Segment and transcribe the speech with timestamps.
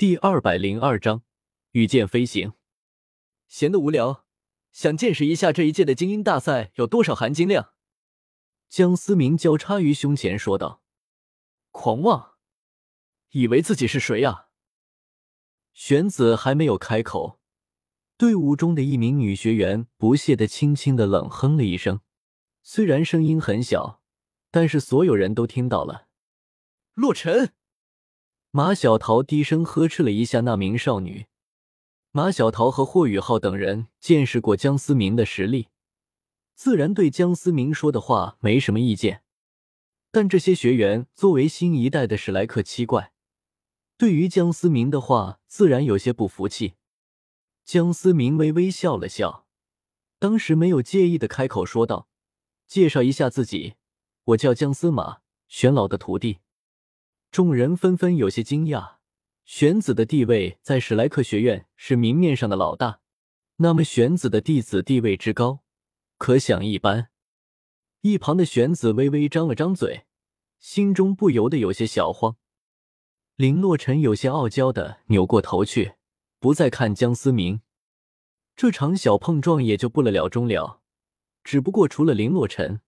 [0.00, 1.24] 第二百零二章
[1.72, 2.54] 御剑飞行。
[3.46, 4.24] 闲得无聊，
[4.72, 7.74] 想见识一下这一届的精英大赛有多少含金量。
[8.70, 10.82] 江思明交叉于胸前说道
[11.70, 12.36] ：“狂妄，
[13.32, 14.48] 以为自己是谁啊？”
[15.74, 17.38] 玄子还没有开口，
[18.16, 22.00] 队伍中的一名女学员不屑的轻轻的冷哼了一声，
[22.62, 24.00] 虽然声音很小，
[24.50, 26.08] 但是所有人都听到了。
[26.94, 27.52] 洛尘。
[28.52, 31.26] 马小桃低声呵斥了一下那名少女。
[32.10, 35.68] 马小桃和霍雨浩等人见识过江思明的实力，
[36.56, 39.22] 自然对江思明说的话没什么意见。
[40.10, 43.12] 但这些学员作为新一代的史莱克七怪，
[43.96, 46.74] 对于江思明的话自然有些不服气。
[47.64, 49.46] 江思明微微笑了笑，
[50.18, 52.08] 当时没有介意的开口说道
[52.66, 53.74] ：“介绍一下自己，
[54.24, 56.38] 我叫江司马，玄老的徒弟。”
[57.30, 58.96] 众人纷纷有些惊讶，
[59.44, 63.00] 玄子的地位在史莱克学院是明面上的老大，
[63.56, 65.60] 那么玄子的弟子地位之高，
[66.18, 67.10] 可想一斑。
[68.00, 70.06] 一旁的玄子微微张了张嘴，
[70.58, 72.36] 心中不由得有些小慌。
[73.36, 75.92] 林洛尘有些傲娇的扭过头去，
[76.40, 77.60] 不再看江思明。
[78.56, 80.80] 这场小碰撞也就不了了终了。
[81.44, 82.80] 只不过除了林洛尘，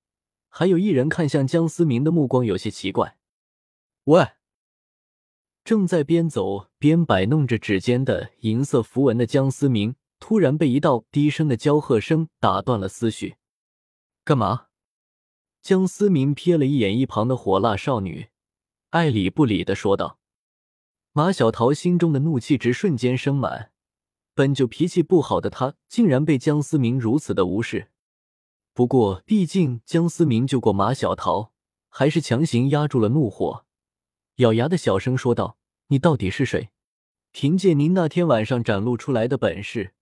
[0.48, 3.16] 还有一人看向江思明的目光有些奇怪。
[4.04, 4.32] 喂！
[5.62, 13.36] 正在边走边摆弄着指尖的银色符文的江思明，突然被一道低声的娇喝声打断了思绪。
[14.24, 14.66] 干嘛？
[15.60, 18.30] 江思明瞥了一眼一旁的火辣少女，
[18.90, 20.18] 爱理不理的说道。
[21.12, 23.70] 马小桃心中的怒气值瞬间升满，
[24.34, 27.92] 本就脾气不好的她，竟然被江思明如此的无视。
[28.74, 31.52] 不过，毕竟江思明救过马小桃，
[31.88, 33.64] 还是强行压住了怒火。
[34.36, 36.70] 咬牙的小声说道：“你到底是谁？
[37.32, 39.94] 凭借您那天晚上展露出来的本事，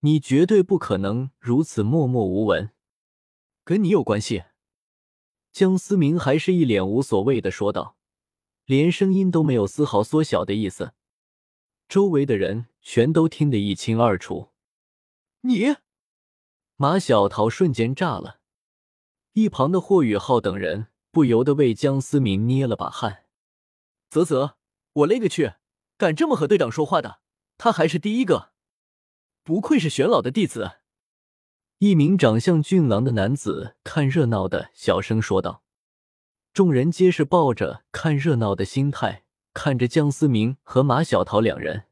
[0.00, 2.70] 你绝对不可能如此默默无闻。
[3.64, 4.44] 跟你有关系？”
[5.52, 7.96] 江思明还是一脸无所谓的说道，
[8.64, 10.94] 连声音都没有丝毫缩小的意思。
[11.88, 14.48] 周围的人全都听得一清二楚。
[15.42, 15.76] 你，
[16.76, 18.40] 马小桃瞬间炸了，
[19.32, 23.26] 一旁的霍雨浩等人不由得为江思明捏了把汗。
[24.12, 24.58] 啧啧，
[24.92, 25.54] 我勒个去！
[25.96, 27.20] 敢这么和队长说话的，
[27.56, 28.52] 他还是第一个。
[29.42, 30.72] 不愧是玄老的弟子。
[31.78, 35.62] 一名长相俊朗的男子看热闹的小声说道。
[36.52, 39.24] 众人皆是抱着看热闹的心态
[39.54, 41.84] 看着江思明和马小桃两人，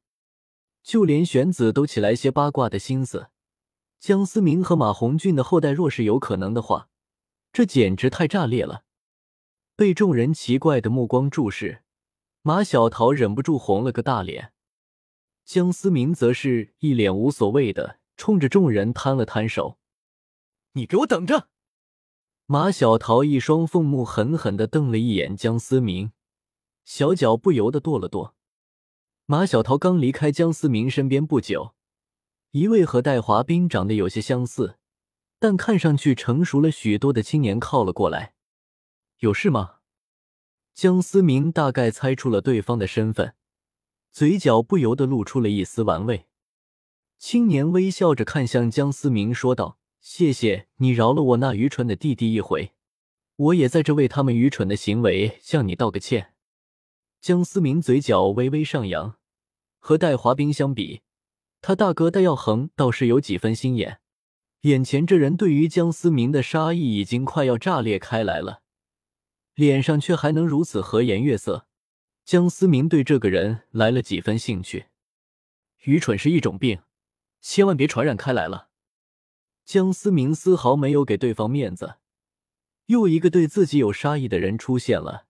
[0.82, 3.28] 就连玄子都起来些八卦的心思。
[3.98, 6.90] 江思明和马红俊的后代若是有可能的话，
[7.50, 8.84] 这简直太炸裂了！
[9.74, 11.82] 被众人奇怪的目光注视。
[12.42, 14.54] 马小桃忍不住红了个大脸，
[15.44, 19.78] 江思明则是一脸无所谓的冲着众人摊了摊手
[20.72, 21.50] ：“你给我等着！”
[22.46, 26.12] 马小桃一双凤目狠狠的瞪了一眼江思明，
[26.86, 28.34] 小脚不由得跺了跺。
[29.26, 31.74] 马小桃刚离开江思明身边不久，
[32.52, 34.78] 一位和戴华斌长得有些相似，
[35.38, 38.32] 但看上去成熟了许多的青年靠了过来
[39.20, 39.74] ：“有事吗？”
[40.74, 43.34] 江思明大概猜出了对方的身份，
[44.10, 46.26] 嘴角不由得露出了一丝玩味。
[47.18, 52.72] 青年微笑着看向江思明，说道：“谢谢你饶了我那愚蠢的弟弟一回，
[53.36, 56.32] 我也在这为他们愚蠢的行为向你道个歉。”
[57.20, 59.16] 江思明嘴角微微上扬，
[59.78, 61.02] 和戴华斌相比，
[61.60, 64.00] 他大哥戴耀恒倒是有几分心眼。
[64.62, 68.59] 眼前这人对于江思明的杀意已经快要炸裂开来了。
[69.54, 71.66] 脸上却还能如此和颜悦色，
[72.24, 74.86] 江思明对这个人来了几分兴趣。
[75.84, 76.80] 愚蠢是一种病，
[77.40, 78.68] 千万别传染开来了。
[79.64, 81.96] 江思明丝毫没有给对方面子，
[82.86, 85.26] 又一个对自己有杀意的人出现了，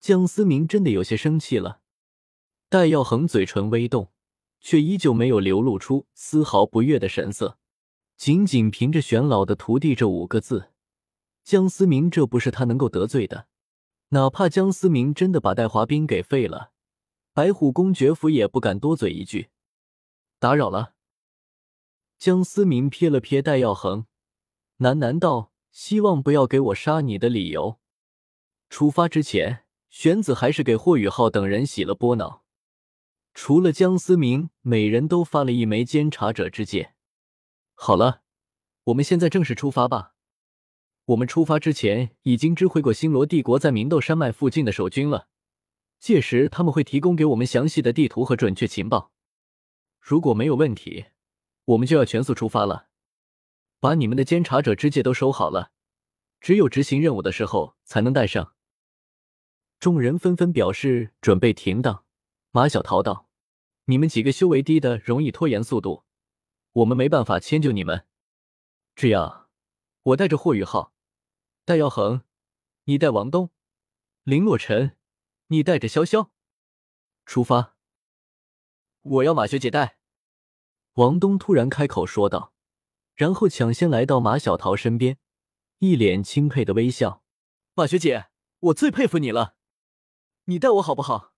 [0.00, 1.80] 江思明真的有些生气了。
[2.68, 4.12] 戴耀恒嘴唇微动，
[4.60, 7.58] 却依旧没有流露出丝毫不悦的神色，
[8.16, 10.72] 仅仅凭着“玄老的徒弟”这五个字，
[11.44, 13.46] 江思明这不是他能够得罪的。
[14.10, 16.72] 哪怕江思明真的把戴华斌给废了，
[17.34, 19.50] 白虎公爵府也不敢多嘴一句。
[20.38, 20.94] 打扰了。
[22.16, 24.06] 江思明瞥了瞥戴耀恒，
[24.78, 27.78] 喃喃道：“希望不要给我杀你的理由。”
[28.70, 32.44] 出发之前，玄子还是给霍雨浩等人洗了波脑。
[33.34, 36.94] 除了江思明，每人都发了一枚监察者之戒。
[37.74, 38.22] 好了，
[38.84, 40.14] 我们现在正式出发吧。
[41.08, 45.28] 我们出发之前已经知会过星罗帝国在明斗山脉附近的守军了，
[45.98, 49.10] 届时他们会提供给我们详细的地图和准确情报。
[50.00, 51.06] 如果没有问题，
[51.64, 52.88] 我们就要全速出发了。
[53.80, 55.70] 把你们的监察者之戒都收好了，
[56.40, 58.52] 只有执行任务的时候才能带上。
[59.80, 62.04] 众人纷纷表示准备停当。
[62.50, 63.30] 马小桃道
[63.86, 66.04] ：“你们几个修为低的，容易拖延速度，
[66.72, 68.04] 我们没办法迁就你们。
[68.94, 69.48] 这样，
[70.02, 70.92] 我带着霍雨浩，
[71.68, 72.22] 戴耀恒，
[72.84, 73.50] 你带王东，
[74.22, 74.96] 林洛尘，
[75.48, 76.30] 你带着潇潇，
[77.26, 77.76] 出发。
[79.02, 79.98] 我要马学姐带。”
[80.96, 82.54] 王东突然开口说道，
[83.14, 85.18] 然后抢先来到马小桃身边，
[85.80, 87.22] 一脸钦佩的微笑
[87.76, 88.28] ：“马学姐，
[88.60, 89.54] 我最佩服你了，
[90.44, 91.34] 你带我好不好？”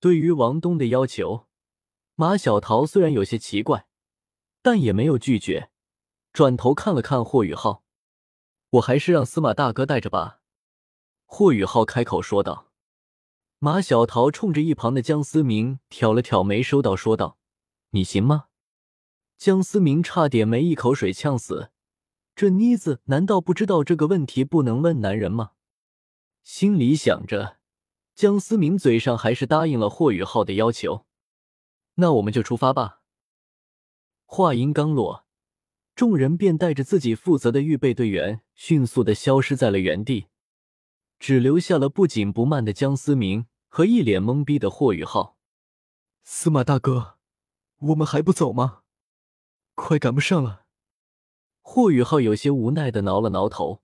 [0.00, 1.48] 对于王东的要求，
[2.14, 3.88] 马小桃虽然有些奇怪，
[4.60, 5.70] 但也没有拒绝，
[6.30, 7.82] 转头看了看霍雨浩
[8.70, 10.40] ：“我还是让司马大哥带着吧。”
[11.26, 12.66] 霍雨浩开口说道。
[13.60, 17.38] 马小桃冲着一旁的江思明挑了挑眉，收到说道
[17.90, 18.46] ：“你行吗？”
[19.36, 21.70] 江思明差点没一口水呛死，
[22.36, 25.52] 这妮子难道不知道这个问题不能问男人吗？
[26.44, 27.58] 心里想着。
[28.14, 31.04] 江思明嘴上还是答应了霍雨浩的要求，
[31.94, 33.00] 那我们就出发吧。
[34.24, 35.24] 话音刚落，
[35.98, 40.28] 众人便带着自己负责的预备队员迅速的消失在了原地，
[41.18, 45.36] 只留下了不紧不慢的江思明和一脸懵逼的霍雨浩。
[46.22, 47.18] 司马大哥，
[47.78, 48.82] 我们还不走吗？
[49.74, 50.66] 快赶不上了。
[51.62, 53.82] 霍雨浩有些无奈的挠了挠头，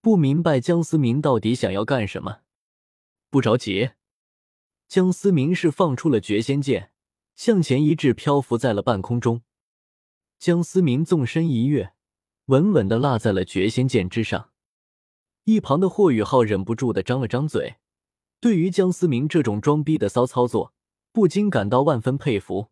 [0.00, 2.40] 不明白江思明到底想要干什么。
[3.30, 3.90] 不着急，
[4.88, 6.90] 江思明是放出了绝仙剑，
[7.36, 9.42] 向前一掷，漂浮在了半空中。
[10.38, 11.92] 江思明纵身一跃，
[12.46, 14.50] 稳稳的落在了绝仙剑之上。
[15.44, 17.78] 一旁的霍雨浩忍不住的张了张嘴，
[18.40, 20.72] 对于江思明这种装逼的骚操作，
[21.10, 22.70] 不禁感到万分佩服。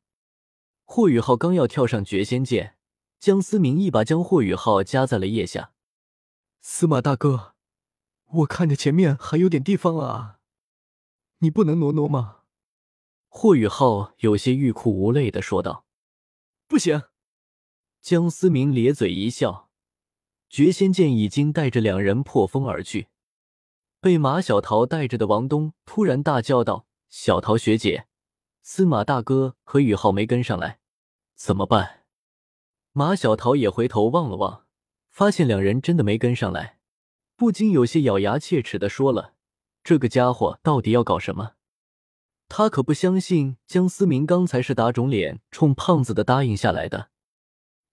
[0.84, 2.76] 霍雨浩刚要跳上绝仙剑，
[3.18, 5.72] 江思明一把将霍雨浩夹在了腋下。
[6.60, 7.54] 司马大哥，
[8.26, 10.38] 我看着前面还有点地方啊。
[11.38, 12.42] 你不能挪挪吗？
[13.28, 15.84] 霍雨浩有些欲哭无泪的说道。
[16.68, 17.02] 不行。
[18.06, 19.68] 江思明咧嘴一笑，
[20.48, 23.08] 绝仙剑已经带着两人破风而去。
[24.00, 28.06] 被马小桃带着的王东突然大叫道：“小桃学姐，
[28.62, 30.78] 司马大哥和宇浩没跟上来，
[31.34, 32.04] 怎么办？”
[32.94, 34.66] 马小桃也回头望了望，
[35.10, 36.78] 发现两人真的没跟上来，
[37.34, 39.34] 不禁有些咬牙切齿的说了。
[39.82, 41.54] 这个家伙到底要搞什么？
[42.48, 47.10] 他可不相信江思明刚才是打肿脸冲胖子的答应下来的。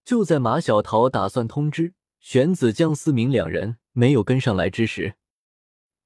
[0.05, 5.15] 就在马小桃打算通知玄子、江思明两人没有跟上来之时，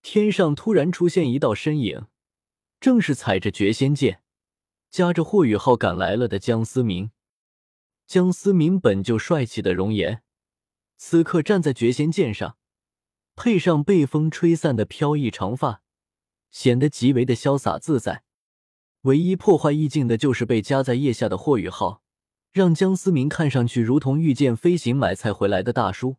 [0.01, 2.07] 天上突然出现一道身影，
[2.79, 4.21] 正是踩着绝仙剑、
[4.89, 7.11] 夹着霍雨浩赶来了的江思明。
[8.05, 10.23] 江思明本就帅气的容颜，
[10.95, 12.57] 此刻站在绝仙剑上。
[13.35, 15.83] 配上被风吹散的飘逸长发，
[16.50, 18.23] 显得极为的潇洒自在。
[19.01, 22.01] 唯一破坏意境的就是被夹在腋下的霍雨浩，
[22.57, 26.15] 让江思明看上去如同御剑飞行买菜回来的大叔。